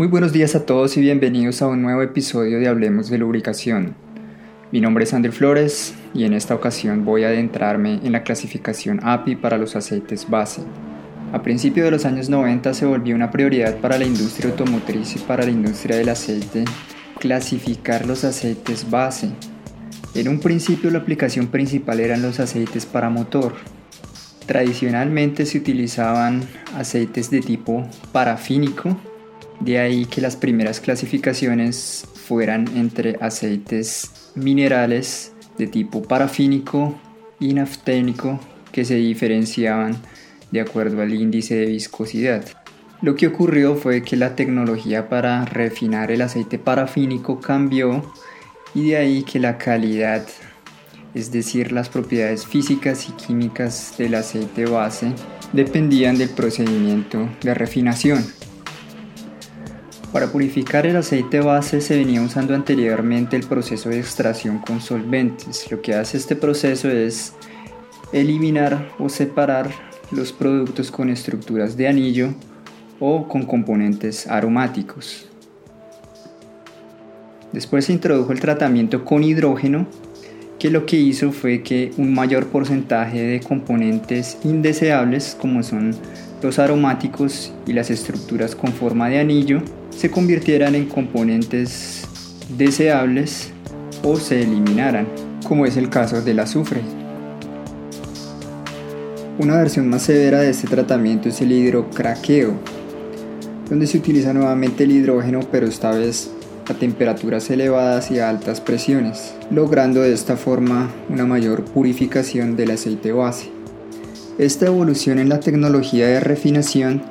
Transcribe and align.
Muy 0.00 0.08
buenos 0.08 0.32
días 0.32 0.54
a 0.54 0.64
todos 0.64 0.96
y 0.96 1.02
bienvenidos 1.02 1.60
a 1.60 1.66
un 1.66 1.82
nuevo 1.82 2.00
episodio 2.00 2.58
de 2.58 2.68
Hablemos 2.68 3.10
de 3.10 3.18
Lubricación. 3.18 3.94
Mi 4.72 4.80
nombre 4.80 5.04
es 5.04 5.12
André 5.12 5.30
Flores 5.30 5.94
y 6.14 6.24
en 6.24 6.32
esta 6.32 6.54
ocasión 6.54 7.04
voy 7.04 7.24
a 7.24 7.28
adentrarme 7.28 8.00
en 8.02 8.12
la 8.12 8.22
clasificación 8.22 9.00
API 9.02 9.36
para 9.36 9.58
los 9.58 9.76
aceites 9.76 10.30
base. 10.30 10.62
A 11.34 11.42
principios 11.42 11.84
de 11.84 11.90
los 11.90 12.06
años 12.06 12.30
90 12.30 12.72
se 12.72 12.86
volvió 12.86 13.14
una 13.14 13.30
prioridad 13.30 13.76
para 13.76 13.98
la 13.98 14.06
industria 14.06 14.50
automotriz 14.50 15.16
y 15.16 15.18
para 15.18 15.44
la 15.44 15.50
industria 15.50 15.96
del 15.96 16.08
aceite 16.08 16.64
clasificar 17.18 18.06
los 18.06 18.24
aceites 18.24 18.90
base. 18.90 19.28
En 20.14 20.28
un 20.30 20.40
principio 20.40 20.90
la 20.90 21.00
aplicación 21.00 21.48
principal 21.48 22.00
eran 22.00 22.22
los 22.22 22.40
aceites 22.40 22.86
para 22.86 23.10
motor. 23.10 23.52
Tradicionalmente 24.46 25.44
se 25.44 25.58
utilizaban 25.58 26.40
aceites 26.74 27.30
de 27.30 27.40
tipo 27.42 27.86
parafínico 28.12 28.96
de 29.60 29.78
ahí 29.78 30.06
que 30.06 30.20
las 30.20 30.36
primeras 30.36 30.80
clasificaciones 30.80 32.06
fueran 32.14 32.66
entre 32.76 33.16
aceites 33.20 34.10
minerales 34.34 35.32
de 35.58 35.66
tipo 35.66 36.02
parafínico 36.02 36.98
y 37.38 37.54
nafténico 37.54 38.40
que 38.72 38.84
se 38.84 38.96
diferenciaban 38.96 39.96
de 40.50 40.60
acuerdo 40.60 41.02
al 41.02 41.14
índice 41.14 41.56
de 41.56 41.66
viscosidad. 41.66 42.44
Lo 43.02 43.14
que 43.14 43.26
ocurrió 43.26 43.76
fue 43.76 44.02
que 44.02 44.16
la 44.16 44.36
tecnología 44.36 45.08
para 45.08 45.44
refinar 45.44 46.10
el 46.10 46.22
aceite 46.22 46.58
parafínico 46.58 47.40
cambió 47.40 48.12
y 48.74 48.90
de 48.90 48.96
ahí 48.96 49.22
que 49.22 49.38
la 49.38 49.58
calidad, 49.58 50.26
es 51.14 51.32
decir, 51.32 51.72
las 51.72 51.88
propiedades 51.88 52.46
físicas 52.46 53.08
y 53.08 53.12
químicas 53.12 53.94
del 53.96 54.14
aceite 54.14 54.66
base, 54.66 55.12
dependían 55.52 56.18
del 56.18 56.28
procedimiento 56.30 57.28
de 57.42 57.54
refinación. 57.54 58.39
Para 60.12 60.32
purificar 60.32 60.86
el 60.86 60.96
aceite 60.96 61.40
base 61.40 61.80
se 61.80 61.96
venía 61.96 62.20
usando 62.20 62.52
anteriormente 62.54 63.36
el 63.36 63.44
proceso 63.44 63.90
de 63.90 64.00
extracción 64.00 64.58
con 64.58 64.80
solventes. 64.80 65.70
Lo 65.70 65.80
que 65.80 65.94
hace 65.94 66.16
este 66.16 66.34
proceso 66.34 66.90
es 66.90 67.34
eliminar 68.12 68.90
o 68.98 69.08
separar 69.08 69.70
los 70.10 70.32
productos 70.32 70.90
con 70.90 71.10
estructuras 71.10 71.76
de 71.76 71.86
anillo 71.86 72.34
o 72.98 73.28
con 73.28 73.44
componentes 73.44 74.26
aromáticos. 74.26 75.26
Después 77.52 77.84
se 77.84 77.92
introdujo 77.92 78.32
el 78.32 78.40
tratamiento 78.40 79.04
con 79.04 79.22
hidrógeno, 79.22 79.86
que 80.58 80.70
lo 80.70 80.86
que 80.86 80.96
hizo 80.96 81.30
fue 81.30 81.62
que 81.62 81.92
un 81.96 82.14
mayor 82.14 82.48
porcentaje 82.48 83.22
de 83.22 83.40
componentes 83.40 84.38
indeseables, 84.42 85.36
como 85.40 85.62
son 85.62 85.94
los 86.42 86.58
aromáticos 86.58 87.52
y 87.66 87.72
las 87.72 87.90
estructuras 87.90 88.54
con 88.54 88.72
forma 88.72 89.08
de 89.08 89.18
anillo, 89.18 89.62
se 89.90 90.10
convirtieran 90.10 90.74
en 90.74 90.86
componentes 90.86 92.04
deseables 92.56 93.50
o 94.02 94.16
se 94.16 94.42
eliminaran, 94.42 95.06
como 95.46 95.66
es 95.66 95.76
el 95.76 95.88
caso 95.88 96.22
del 96.22 96.40
azufre. 96.40 96.80
Una 99.38 99.56
versión 99.56 99.88
más 99.88 100.02
severa 100.02 100.40
de 100.40 100.50
este 100.50 100.68
tratamiento 100.68 101.28
es 101.28 101.40
el 101.40 101.52
hidrocraqueo, 101.52 102.52
donde 103.68 103.86
se 103.86 103.98
utiliza 103.98 104.34
nuevamente 104.34 104.84
el 104.84 104.92
hidrógeno 104.92 105.40
pero 105.50 105.66
esta 105.66 105.92
vez 105.92 106.30
a 106.68 106.74
temperaturas 106.74 107.50
elevadas 107.50 108.10
y 108.10 108.18
a 108.18 108.28
altas 108.28 108.60
presiones, 108.60 109.34
logrando 109.50 110.02
de 110.02 110.12
esta 110.12 110.36
forma 110.36 110.90
una 111.08 111.26
mayor 111.26 111.64
purificación 111.64 112.56
del 112.56 112.72
aceite 112.72 113.12
base. 113.12 113.59
Esta 114.40 114.64
evolución 114.64 115.18
en 115.18 115.28
la 115.28 115.38
tecnología 115.38 116.06
de 116.06 116.18
refinación 116.18 117.02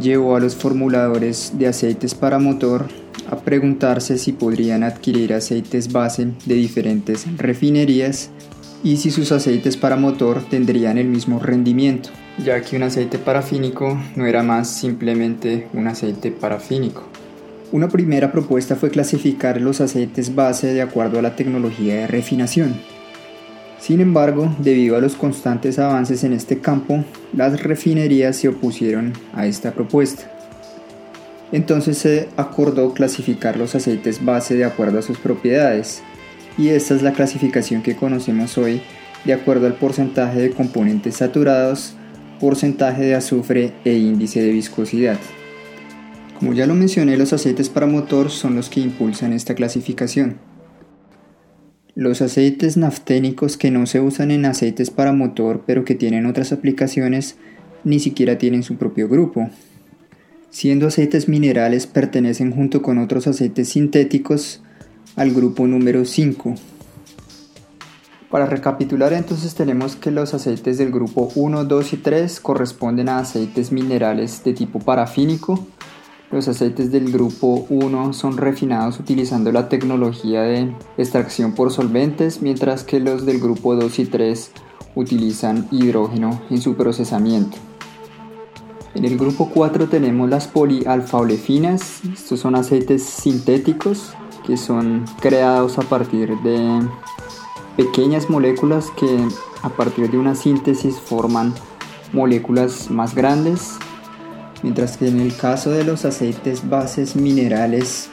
llevó 0.00 0.36
a 0.36 0.40
los 0.40 0.56
formuladores 0.56 1.52
de 1.58 1.66
aceites 1.66 2.14
para 2.14 2.38
motor 2.38 2.86
a 3.30 3.36
preguntarse 3.36 4.16
si 4.16 4.32
podrían 4.32 4.82
adquirir 4.82 5.34
aceites 5.34 5.92
base 5.92 6.28
de 6.46 6.54
diferentes 6.54 7.26
refinerías 7.36 8.30
y 8.82 8.96
si 8.96 9.10
sus 9.10 9.32
aceites 9.32 9.76
para 9.76 9.96
motor 9.96 10.42
tendrían 10.48 10.96
el 10.96 11.08
mismo 11.08 11.38
rendimiento, 11.40 12.08
ya 12.42 12.62
que 12.62 12.76
un 12.76 12.84
aceite 12.84 13.18
parafínico 13.18 14.00
no 14.16 14.24
era 14.24 14.42
más 14.42 14.70
simplemente 14.70 15.68
un 15.74 15.88
aceite 15.88 16.30
parafínico. 16.30 17.02
Una 17.70 17.88
primera 17.88 18.32
propuesta 18.32 18.76
fue 18.76 18.88
clasificar 18.88 19.60
los 19.60 19.82
aceites 19.82 20.34
base 20.34 20.72
de 20.72 20.80
acuerdo 20.80 21.18
a 21.18 21.22
la 21.22 21.36
tecnología 21.36 21.96
de 21.96 22.06
refinación, 22.06 22.76
sin 23.88 24.02
embargo, 24.02 24.54
debido 24.58 24.98
a 24.98 25.00
los 25.00 25.14
constantes 25.14 25.78
avances 25.78 26.22
en 26.22 26.34
este 26.34 26.58
campo, 26.58 27.02
las 27.32 27.62
refinerías 27.62 28.36
se 28.36 28.48
opusieron 28.48 29.14
a 29.32 29.46
esta 29.46 29.72
propuesta. 29.72 30.30
Entonces 31.52 31.96
se 31.96 32.28
acordó 32.36 32.92
clasificar 32.92 33.56
los 33.56 33.74
aceites 33.74 34.22
base 34.22 34.56
de 34.56 34.66
acuerdo 34.66 34.98
a 34.98 35.02
sus 35.02 35.16
propiedades, 35.16 36.02
y 36.58 36.68
esta 36.68 36.94
es 36.96 37.00
la 37.00 37.14
clasificación 37.14 37.80
que 37.80 37.96
conocemos 37.96 38.58
hoy 38.58 38.82
de 39.24 39.32
acuerdo 39.32 39.66
al 39.66 39.76
porcentaje 39.76 40.38
de 40.38 40.50
componentes 40.50 41.16
saturados, 41.16 41.94
porcentaje 42.40 43.04
de 43.04 43.14
azufre 43.14 43.72
e 43.86 43.94
índice 43.94 44.42
de 44.42 44.52
viscosidad. 44.52 45.18
Como 46.38 46.52
ya 46.52 46.66
lo 46.66 46.74
mencioné, 46.74 47.16
los 47.16 47.32
aceites 47.32 47.70
para 47.70 47.86
motor 47.86 48.28
son 48.28 48.54
los 48.54 48.68
que 48.68 48.80
impulsan 48.80 49.32
esta 49.32 49.54
clasificación. 49.54 50.36
Los 51.98 52.22
aceites 52.22 52.76
nafténicos 52.76 53.56
que 53.56 53.72
no 53.72 53.84
se 53.86 53.98
usan 53.98 54.30
en 54.30 54.44
aceites 54.44 54.88
para 54.88 55.12
motor 55.12 55.64
pero 55.66 55.84
que 55.84 55.96
tienen 55.96 56.26
otras 56.26 56.52
aplicaciones 56.52 57.34
ni 57.82 57.98
siquiera 57.98 58.38
tienen 58.38 58.62
su 58.62 58.76
propio 58.76 59.08
grupo. 59.08 59.50
Siendo 60.48 60.86
aceites 60.86 61.26
minerales 61.28 61.88
pertenecen 61.88 62.52
junto 62.52 62.82
con 62.82 62.98
otros 62.98 63.26
aceites 63.26 63.70
sintéticos 63.70 64.62
al 65.16 65.32
grupo 65.32 65.66
número 65.66 66.04
5. 66.04 66.54
Para 68.30 68.46
recapitular 68.46 69.12
entonces 69.12 69.56
tenemos 69.56 69.96
que 69.96 70.12
los 70.12 70.34
aceites 70.34 70.78
del 70.78 70.92
grupo 70.92 71.32
1, 71.34 71.64
2 71.64 71.92
y 71.94 71.96
3 71.96 72.38
corresponden 72.38 73.08
a 73.08 73.18
aceites 73.18 73.72
minerales 73.72 74.44
de 74.44 74.52
tipo 74.52 74.78
parafínico, 74.78 75.66
los 76.30 76.46
aceites 76.46 76.92
del 76.92 77.10
grupo 77.10 77.66
1 77.70 78.12
son 78.12 78.36
refinados 78.36 79.00
utilizando 79.00 79.50
la 79.50 79.68
tecnología 79.68 80.42
de 80.42 80.74
extracción 80.98 81.52
por 81.52 81.72
solventes, 81.72 82.42
mientras 82.42 82.84
que 82.84 83.00
los 83.00 83.24
del 83.24 83.40
grupo 83.40 83.74
2 83.74 83.98
y 83.98 84.04
3 84.06 84.50
utilizan 84.94 85.66
hidrógeno 85.70 86.40
en 86.50 86.60
su 86.60 86.74
procesamiento. 86.74 87.56
En 88.94 89.04
el 89.04 89.16
grupo 89.16 89.50
4 89.54 89.88
tenemos 89.88 90.28
las 90.28 90.52
polialfa-olefinas. 90.52 92.00
Estos 92.12 92.40
son 92.40 92.56
aceites 92.56 93.04
sintéticos 93.04 94.12
que 94.46 94.56
son 94.56 95.04
creados 95.20 95.78
a 95.78 95.82
partir 95.82 96.36
de 96.40 96.80
pequeñas 97.76 98.28
moléculas 98.28 98.90
que 98.98 99.28
a 99.62 99.68
partir 99.68 100.10
de 100.10 100.18
una 100.18 100.34
síntesis 100.34 100.98
forman 100.98 101.54
moléculas 102.12 102.90
más 102.90 103.14
grandes 103.14 103.78
mientras 104.62 104.96
que 104.96 105.08
en 105.08 105.20
el 105.20 105.34
caso 105.36 105.70
de 105.70 105.84
los 105.84 106.04
aceites 106.04 106.68
bases 106.68 107.16
minerales 107.16 108.10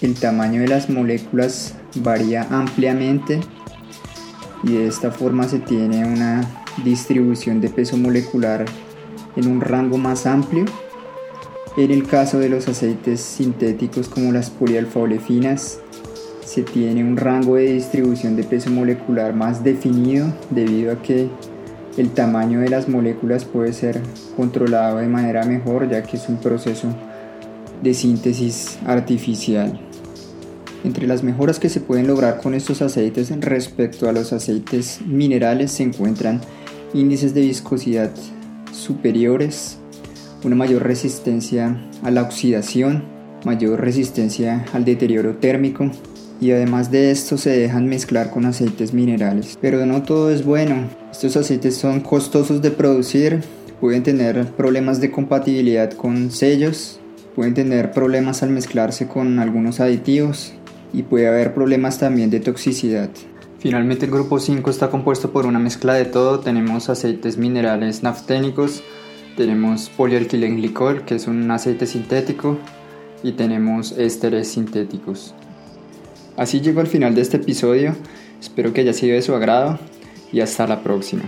el 0.00 0.14
tamaño 0.14 0.60
de 0.62 0.68
las 0.68 0.90
moléculas 0.90 1.74
varía 1.96 2.46
ampliamente 2.50 3.40
y 4.62 4.72
de 4.72 4.86
esta 4.86 5.10
forma 5.10 5.48
se 5.48 5.58
tiene 5.58 6.04
una 6.04 6.44
distribución 6.84 7.60
de 7.60 7.68
peso 7.68 7.96
molecular 7.96 8.64
en 9.36 9.48
un 9.48 9.60
rango 9.60 9.98
más 9.98 10.26
amplio. 10.26 10.64
En 11.76 11.90
el 11.90 12.06
caso 12.06 12.38
de 12.38 12.48
los 12.48 12.68
aceites 12.68 13.20
sintéticos 13.20 14.08
como 14.08 14.32
las 14.32 14.50
polialfa-olefinas 14.50 15.80
se 16.44 16.62
tiene 16.62 17.02
un 17.02 17.16
rango 17.16 17.56
de 17.56 17.72
distribución 17.72 18.36
de 18.36 18.44
peso 18.44 18.70
molecular 18.70 19.34
más 19.34 19.64
definido 19.64 20.32
debido 20.50 20.92
a 20.92 21.02
que 21.02 21.28
el 21.96 22.10
tamaño 22.10 22.60
de 22.60 22.68
las 22.68 22.88
moléculas 22.88 23.44
puede 23.44 23.72
ser 23.72 24.00
controlado 24.36 24.98
de 24.98 25.06
manera 25.06 25.44
mejor 25.44 25.88
ya 25.88 26.02
que 26.02 26.16
es 26.16 26.28
un 26.28 26.38
proceso 26.38 26.88
de 27.82 27.94
síntesis 27.94 28.78
artificial. 28.86 29.80
Entre 30.84 31.06
las 31.06 31.22
mejoras 31.22 31.58
que 31.58 31.68
se 31.68 31.80
pueden 31.80 32.06
lograr 32.06 32.40
con 32.40 32.54
estos 32.54 32.82
aceites 32.82 33.32
respecto 33.40 34.08
a 34.08 34.12
los 34.12 34.32
aceites 34.32 35.00
minerales 35.06 35.72
se 35.72 35.82
encuentran 35.82 36.40
índices 36.92 37.32
de 37.32 37.40
viscosidad 37.40 38.10
superiores, 38.72 39.78
una 40.42 40.56
mayor 40.56 40.82
resistencia 40.82 41.80
a 42.02 42.10
la 42.10 42.22
oxidación, 42.22 43.04
mayor 43.44 43.80
resistencia 43.80 44.64
al 44.72 44.84
deterioro 44.84 45.36
térmico, 45.36 45.90
y 46.40 46.50
además 46.50 46.90
de 46.90 47.10
esto 47.10 47.38
se 47.38 47.50
dejan 47.50 47.88
mezclar 47.88 48.30
con 48.30 48.44
aceites 48.44 48.92
minerales. 48.92 49.58
Pero 49.60 49.84
no 49.86 50.02
todo 50.02 50.30
es 50.30 50.44
bueno. 50.44 50.88
Estos 51.10 51.36
aceites 51.36 51.76
son 51.76 52.00
costosos 52.00 52.62
de 52.62 52.70
producir, 52.70 53.40
pueden 53.80 54.02
tener 54.02 54.46
problemas 54.52 55.00
de 55.00 55.10
compatibilidad 55.10 55.92
con 55.92 56.30
sellos, 56.30 57.00
pueden 57.34 57.54
tener 57.54 57.92
problemas 57.92 58.42
al 58.42 58.50
mezclarse 58.50 59.06
con 59.06 59.38
algunos 59.38 59.80
aditivos 59.80 60.52
y 60.92 61.02
puede 61.02 61.28
haber 61.28 61.54
problemas 61.54 61.98
también 61.98 62.30
de 62.30 62.40
toxicidad. 62.40 63.10
Finalmente 63.58 64.04
el 64.04 64.10
grupo 64.10 64.38
5 64.38 64.70
está 64.70 64.90
compuesto 64.90 65.32
por 65.32 65.46
una 65.46 65.58
mezcla 65.58 65.94
de 65.94 66.04
todo, 66.04 66.40
tenemos 66.40 66.90
aceites 66.90 67.38
minerales 67.38 68.02
nafténicos, 68.02 68.82
tenemos 69.36 69.88
polialquilenglicol 69.96 71.04
que 71.06 71.14
es 71.14 71.26
un 71.26 71.50
aceite 71.50 71.86
sintético, 71.86 72.58
y 73.24 73.32
tenemos 73.32 73.92
ésteres 73.92 74.48
sintéticos. 74.48 75.34
Así 76.36 76.60
llego 76.60 76.80
al 76.80 76.86
final 76.86 77.14
de 77.14 77.22
este 77.22 77.36
episodio, 77.36 77.94
espero 78.40 78.72
que 78.72 78.80
haya 78.80 78.92
sido 78.92 79.14
de 79.14 79.22
su 79.22 79.34
agrado 79.34 79.78
y 80.32 80.40
hasta 80.40 80.66
la 80.66 80.82
próxima. 80.82 81.22